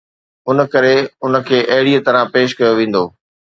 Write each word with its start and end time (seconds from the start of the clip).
ان 0.49 0.57
ڪري 0.73 0.95
ان 1.25 1.33
کي 1.47 1.57
اهڙي 1.73 1.95
طرح 2.05 2.21
پيش 2.33 2.49
ڪيو 2.59 2.71
ويندو 2.77 3.03